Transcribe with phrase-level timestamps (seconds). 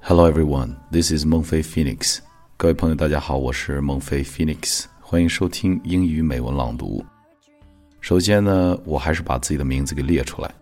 [0.00, 2.18] Hello everyone, this is 孟非 Phoenix。
[2.56, 7.04] 各位朋友，大家好，我是孟非 Phoenix，欢迎收听英语美文朗读。
[8.00, 10.54] 首先呢，我还是把自己的名字给列出来，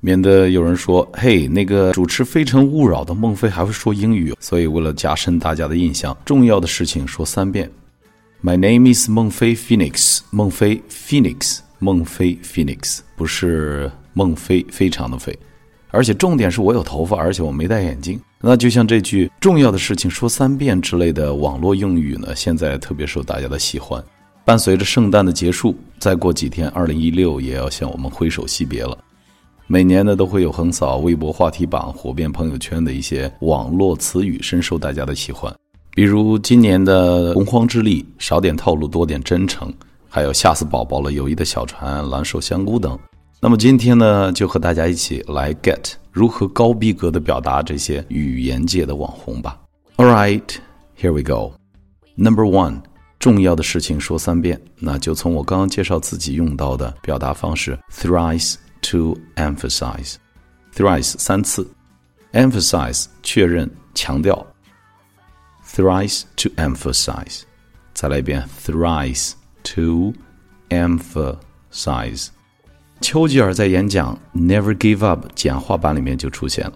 [0.00, 7.68] 免得有人说：“嘿，那个主持《非诚勿扰》的孟非还会说英语。”所以为了加深大家的印象，重要的事情说三遍。
[8.42, 15.36] My name is 孟非 Phoenix，孟非 Phoenix，孟非 Phoenix，不是孟非非常的非。
[15.90, 18.20] 而且重点是我有头发，而且我没戴眼镜。
[18.40, 24.02] 那就像这句“重要的事情说三遍”之类的网络用语呢，现在特别受大家的喜欢。
[24.44, 28.96] 伴随着圣诞的结束，再过几天，二零一六也要向我们挥手惜别了。
[29.66, 35.54] 每年呢，都会有横扫微博话题榜、火遍朋友圈的一些网络词语，深受大家的喜欢。
[35.94, 39.72] 比如今年的“洪荒之力”，少点套路，多点真诚，
[40.08, 42.98] 还有“吓死宝宝了”、“友谊的小船”、“蓝瘦香菇”等。
[43.40, 49.56] 那么今天呢，就和大家一起来 get 如何高逼格的表达这些语言界的网红吧。
[49.96, 50.42] All right,
[51.00, 51.54] here we go.
[52.16, 52.80] Number one，
[53.20, 60.14] 重要的事情说三遍，那就从我刚刚介绍自己用到的表达方式 thrice to emphasize。
[60.74, 61.68] thrice 三次
[62.32, 64.44] ，emphasize 确认强调。
[65.64, 67.42] thrice to emphasize，
[67.92, 69.32] 再来一遍 thrice
[69.64, 70.12] to
[70.70, 72.28] emphasize。
[73.00, 76.72] 丘吉尔在演讲《Never Give Up》简化版里面就出现了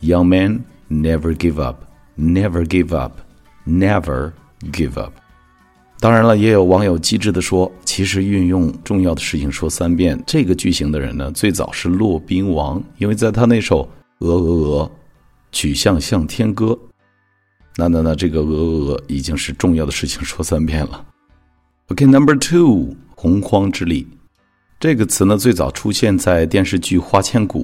[0.00, 1.84] ：“Young man, never give up,
[2.18, 3.12] never give up,
[3.66, 4.32] never
[4.72, 5.12] give up。”
[6.00, 13.82] 当然了，也有网友机智的说，其实运用重要的事情说三遍这个句型的人呢，最早是骆宾王，因为在他那首
[14.26, 14.84] 《鹅鹅鹅》，
[15.52, 16.78] 曲项向天歌。
[17.76, 21.04] 那那那，这个《鹅鹅鹅》已经是重要的事情说三遍了。
[21.88, 24.04] OK，Number two，洪荒之力。
[24.80, 27.62] 这个词呢，最早出现在电视剧《花千骨》，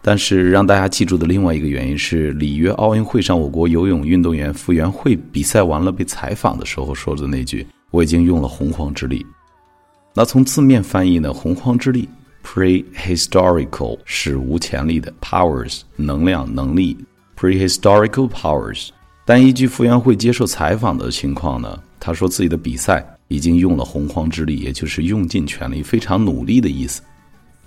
[0.00, 9.26] 但是让大家记住的另外一个原因是里约奥运会上，我国游泳运动员傅园慧比赛完了被采访的时候说的那句：“我已经用了洪荒之力。”
[10.14, 12.08] 那从字面翻译呢，洪荒之力
[12.46, 16.96] （prehistorical） 史无前例的 powers 能量能力
[17.36, 18.90] （prehistorical powers）。
[19.24, 23.04] 但依据傅园慧接受采访的情况呢，他说自己的比赛。
[23.33, 27.01] 已经用了洪荒之力，也就是用尽全力、非常努力的意思。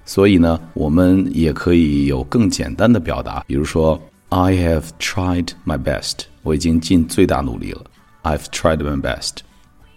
[0.05, 7.85] 所以呢，我们也可以有更简单的表达，比如说，I have tried my best，我已经尽最大努力了。
[8.23, 9.39] I've tried my best。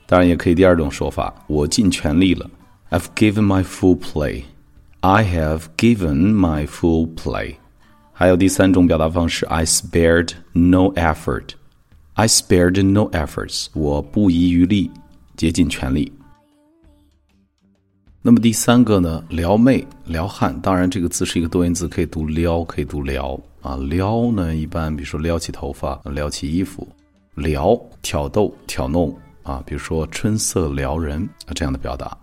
[0.05, 2.49] 当然，也可以第二种说法，我尽全力了。
[2.91, 7.55] I've given my full play。I have given my full play。
[8.13, 13.67] 还有第三种表达方式，I spared no effort。I spared no efforts。
[13.73, 14.89] 我不遗余力。
[15.40, 16.12] 竭尽全力。
[18.20, 19.24] 那么第三个呢？
[19.30, 23.74] 撩妹、撩汉，当然这个字是一个多音字，可以读撩，可以读撩啊。
[23.76, 26.86] 撩呢，一般比如说撩起头发、撩起衣服，
[27.34, 32.14] 撩挑逗、挑弄啊，比如说春色撩人啊这样的表达。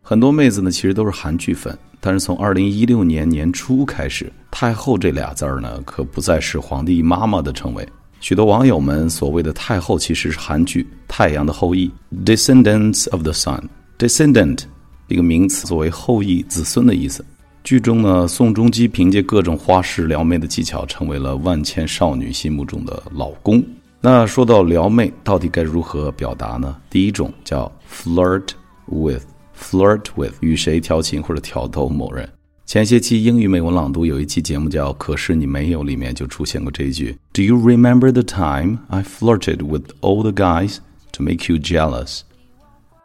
[0.00, 7.86] 很多妹子呢，其实都是韩剧粉，但是从二零一六年年初开始，太后这俩字儿呢，可不再是皇帝妈妈的称谓。
[8.22, 11.90] 许多网友们所谓的太后其实是韩剧《太阳的后裔》
[12.24, 13.64] （Descendants of the Sun）。
[13.98, 14.60] Descendant
[15.08, 17.24] 一个名词，作为后裔、子孙的意思。
[17.64, 23.60] 剧中呢，宋仲基凭借各种花式撩妹的技巧，成为了万千少女心目中的老公。
[24.00, 26.76] 那说到撩妹，到底该如何表达呢？
[26.88, 28.50] 第一种叫 flirt
[28.86, 32.28] with，flirt with 与谁调情或者挑逗某人。
[32.71, 40.77] 前些期英语美文朗读有一期节目叫《可是你没有》，里面就出现过这一句：Do you remember the time I flirted with all the guys
[41.13, 42.21] to make you jealous？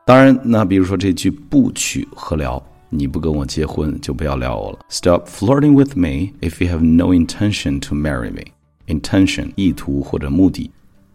[0.04, 2.60] 当然，那比如说这句不娶何聊？
[2.90, 4.80] 你不跟我结婚，就不要撩我了。
[4.90, 8.42] Stop flirting with me if you have no intention to marry me.
[8.88, 10.70] Intention 意图或者目的。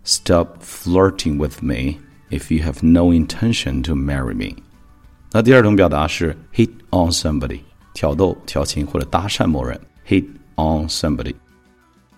[0.05, 1.99] Stop flirting with me
[2.31, 4.55] if you have no intention to marry me.
[5.33, 7.59] 那第二种表达是 hit on somebody。
[7.93, 10.25] 挑逗、调情或者搭讪某人，hit
[10.55, 11.33] on somebody。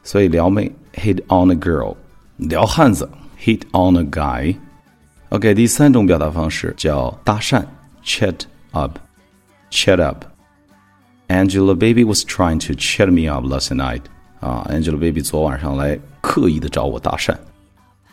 [0.03, 1.95] 所以撩妹，hit on a girl；
[2.37, 3.09] 撩汉子，
[3.39, 7.63] hit on a guy。OK，第三种表达方式叫搭讪，
[8.03, 8.41] chat
[8.71, 14.01] up，chat up。Angelababy was trying to chat me up last night。
[14.39, 17.37] 啊，Angelababy 昨晚上来刻意的找我搭讪。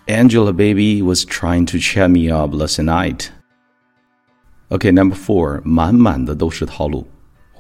[0.06, 7.08] Angelababy was trying to chat me up last night。OK，Number four，满满的都是套路。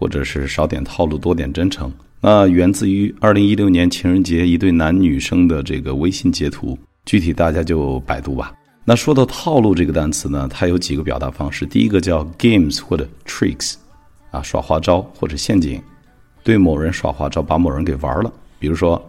[0.01, 1.93] 或者是少点套路，多点真诚。
[2.19, 6.75] 那源自于二零一六年情人节一对男女生的这个微信截图，
[7.05, 8.51] 具体大家就百度吧。
[8.83, 11.67] 那说到套路这个单词呢，它有几个表达方式。
[11.67, 13.75] 第一个叫 games 或者 tricks，
[14.31, 15.79] 啊，耍花招或者陷阱，
[16.43, 18.33] 对某人耍花招，把某人给玩了。
[18.57, 18.99] 比如说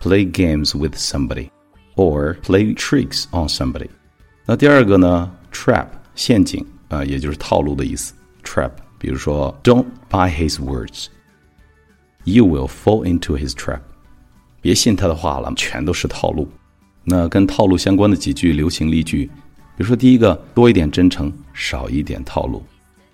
[0.00, 3.88] ，play games with somebody，or play tricks on somebody。
[4.44, 8.14] 那第二个呢，trap 陷阱啊，也就是套路的意思。
[8.44, 13.81] trap，比如说，don't buy his words，you will fall into his trap。
[14.61, 16.47] 别信他的话了，全都是套路。
[17.03, 22.63] 那跟套路相关的几句流行例句，比如说第一个，多一点真诚，少一点套路。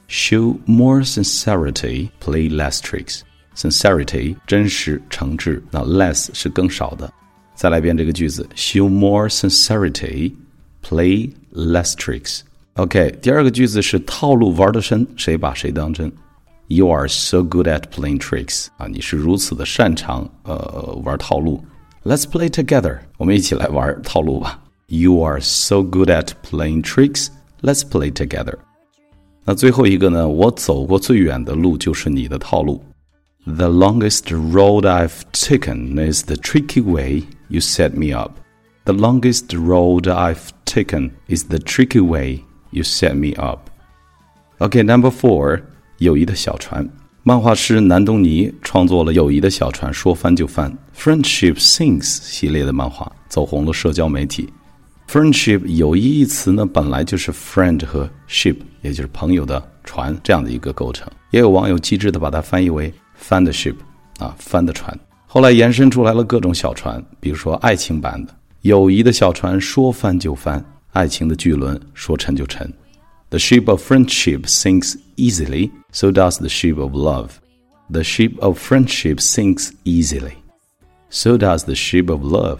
[0.09, 3.21] Show more sincerity, play less tricks.
[3.55, 7.11] Sincerity 真实诚挚，那 less 是更少的。
[7.55, 10.33] 再来一遍这个句子：Show more sincerity,
[10.83, 12.41] play less tricks.
[12.75, 16.11] OK，第二个句子是套路玩得深，谁把谁当真？
[16.67, 21.63] You are so good at playing tricks 啊，你是如此的擅长呃玩套路。
[22.03, 24.61] Let's play together，我们一起来玩套路吧。
[24.87, 27.27] You are so good at playing tricks.
[27.61, 28.55] Let's play together.
[29.43, 30.27] 那最后一个呢？
[30.27, 32.83] 我走过最远的路就是你的套路。
[33.45, 38.33] The longest road I've taken is the tricky way you set me up.
[38.83, 43.70] The longest road I've taken is the tricky way you set me up.
[44.58, 45.62] Okay, number four，
[45.98, 46.88] 友谊的小船。
[47.22, 54.52] 漫画师南东尼创作了《友谊的小船》，说翻就翻，《Friendship Sinks》系列的漫画走红了社交媒体。
[55.08, 61.06] Friendship 友谊一词呢，本来就是 friend 和 ship，也就是朋友的船这样的一个构成。
[61.30, 63.76] 也有网友机智的把它翻译为翻的 ship，
[64.18, 64.98] 啊，翻的船。
[65.26, 72.71] 后来延伸出来了各种小船，比如说爱情版的友谊的小船，说翻就翻，爱情的巨轮说沉就沉。
[73.29, 77.31] The ship of friendship sinks easily, so does the ship of love.
[77.91, 80.33] The ship of friendship sinks easily,
[81.09, 82.59] so does the ship of love.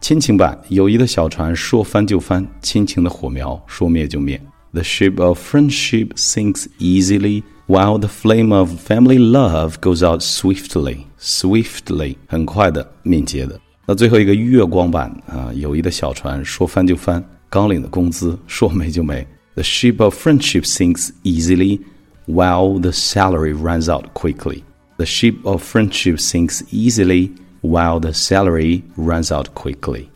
[0.00, 4.40] 亲情版，友谊的小船说翻就翻，亲情的火苗说灭就灭。
[4.72, 10.98] The ship of friendship sinks easily, while the flame of family love goes out swiftly.
[11.18, 13.60] Swiftly，很快的，敏捷的。
[13.86, 19.26] 那最后一个月光版啊，友谊的小船说翻就翻， 刚领的工资说没就没。
[19.54, 21.80] The ship of friendship sinks easily,
[22.26, 24.62] while the salary runs out quickly.
[24.98, 27.30] The ship of friendship sinks easily
[27.60, 30.06] while the salary runs out quickly.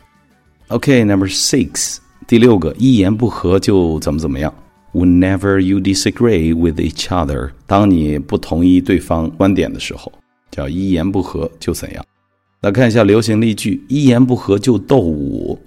[0.69, 4.53] Okay, number six，第六个，一言不合就怎么怎么样。
[4.93, 10.11] Whenever you disagree with each other，当你不同意对方观点的时候，
[10.51, 12.05] 叫一言不合就怎样。
[12.61, 15.59] 来看一下流行例句：一言不合就斗舞。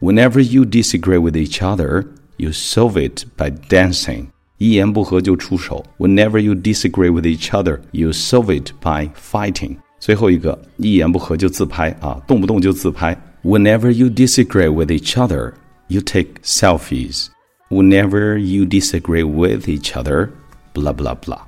[0.00, 2.06] Whenever you disagree with each other,
[2.36, 4.26] you solve it by dancing.
[4.58, 5.84] 一言不合就出手。
[5.98, 9.76] Whenever you disagree with each other, you solve it by fighting.
[9.98, 13.16] 最后一个，一言不合就自拍啊，动不动就自拍。
[13.44, 15.52] Whenever you disagree with each other,
[15.88, 17.26] you take selfies.
[17.70, 20.30] Whenever you disagree with each other,
[20.74, 21.40] blah blah blah.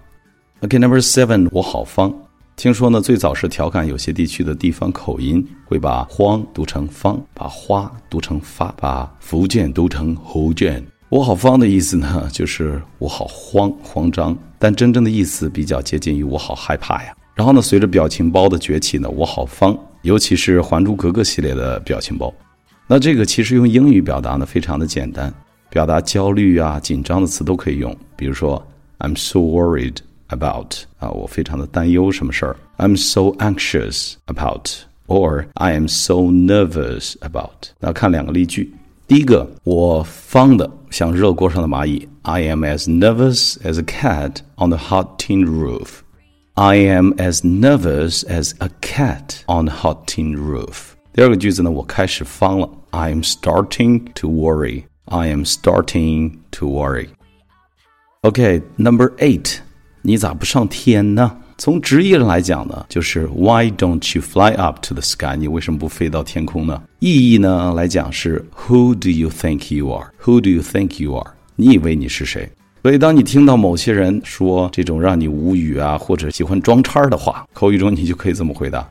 [0.63, 2.13] Okay, number seven，我好方。
[2.60, 10.86] 听说呢，最早是调侃有些地区的地方口音，会把“荒”读成“方”，把“花”读成“发”，把福建读成“胡建”。
[11.08, 17.16] 我好方的意思呢，就是我好慌、慌张，但真正的意思比较接近于我好害怕呀。
[17.34, 22.34] 然后呢，随着表情包的崛起呢，我好方，尤其是《还珠格格》系列的表情包。
[22.88, 25.34] 那这个其实用英语表达呢，非常的简单，
[25.70, 27.96] 表达焦虑啊、紧张的词都可以用。
[28.18, 28.62] 比如说
[28.98, 29.96] ，I'm so worried
[30.29, 32.57] about 啊，我非常的担忧什么事儿。
[32.79, 37.71] I'm so anxious about，or I am so nervous about。
[37.79, 38.75] 那看两个例句，
[39.07, 48.53] 第一个，我方的像热锅上的蚂蚁，I am as nervous as a cat on the hot tin roof。I am as nervous as
[48.59, 50.93] a cat on a hot tin roof。
[51.13, 52.69] 第二个句子呢，我开始慌了。
[52.91, 54.85] I am starting to worry.
[55.07, 57.09] I am starting to worry.
[58.23, 59.59] Okay, number eight，
[60.10, 61.38] 你咋不上天呢？
[61.60, 65.36] 从直译来讲呢，就是 Why don't you fly up to the sky？
[65.38, 66.82] 你为什么不飞到天空呢？
[66.98, 71.32] 意义呢来讲是 Who do you think you are？Who do you think you are？
[71.56, 72.50] 你以为你是谁？
[72.82, 78.90] 所以，当你听到某些人说这种让你无语啊，或者喜欢装叉的话，口语中你就可以这么回答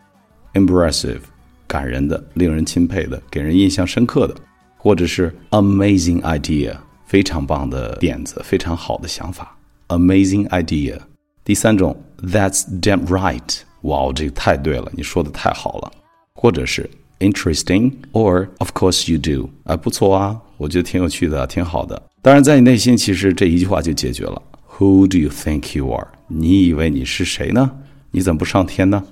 [0.54, 1.22] ：impressive，
[1.66, 4.36] 感人的、令人钦佩的、给人印象深刻的，
[4.76, 9.57] 或者是 amazing idea，非常棒的点子、非常好的想法
[9.88, 10.98] ，amazing idea。
[11.44, 15.92] 第三种，That's damn right，哇，这个太对了，你说的太好了，
[16.34, 16.88] 或者是
[17.20, 22.00] interesting，or of course you do，啊，不错啊，我觉得挺有趣的，挺好的。
[22.20, 24.42] 当然，在你内心，其实这一句话就解决了。
[24.78, 26.06] Who do you think you are？
[26.26, 27.70] 你以为你是谁呢？
[28.10, 29.02] 你怎么不上天呢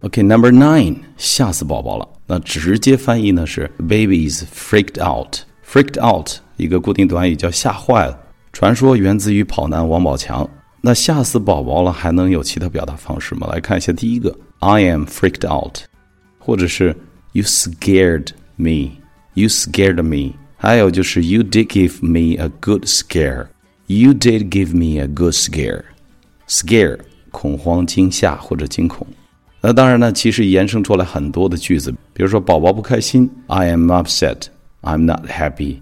[0.00, 2.08] ？OK，Number nine，吓死宝宝了。
[2.26, 5.38] 那直接翻译呢是 Babies freaked out。
[5.66, 8.18] freaked out 一个固定短语叫吓坏了。
[8.52, 10.48] 传说源自于跑男王宝强。
[10.84, 13.48] 那吓死宝宝了，还能有其他表达方式吗？
[13.52, 15.78] 来看一下第一个，I am freaked out，
[16.38, 16.96] 或者是
[17.32, 20.34] You scared me，You scared me。
[20.56, 26.98] 还有就是 You did give me a good scare，You did give me a good scare，scare
[27.30, 29.06] 恐慌、惊吓或者惊恐。
[29.60, 35.81] 那当然呢，其实延伸出来很多的句子，比如说宝宝不开心，I am upset，I'm not happy。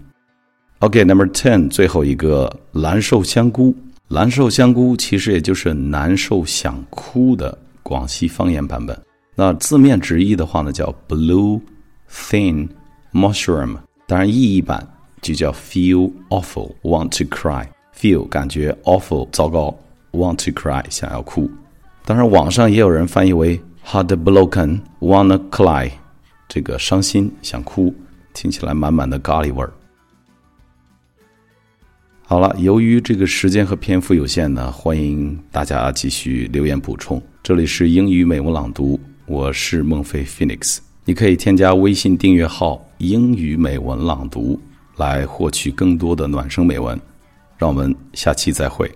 [0.81, 3.71] OK，Number ten，最后一个蓝瘦香菇。
[4.07, 8.99] 蓝瘦香菇其实也就是难受想哭的广西方言版本。
[9.35, 11.61] 那字面直译的话呢，叫 blue
[12.09, 12.67] thin
[13.13, 13.77] mushroom。
[14.07, 14.85] 当然意译版
[15.21, 17.63] 就叫 feel awful want to cry。
[17.95, 19.77] feel 感觉 awful 糟糕
[20.13, 21.47] ，want to cry 想要哭。
[22.05, 25.91] 当然网上也有人翻译为 heartbroken wanna cry，
[26.47, 27.93] 这个伤心想哭，
[28.33, 29.71] 听起来满满的咖喱味儿。
[32.31, 37.21] 好了，由于这个时间和篇幅有限呢，欢迎大家继续留言补充。
[37.43, 40.77] 这里是英语美文朗读，我是孟非 Phoenix。
[41.03, 44.57] 你可以添加微信订阅号“英语美文朗读”
[44.95, 46.97] 来获取更多的暖声美文。
[47.57, 48.89] 让我们下期再会。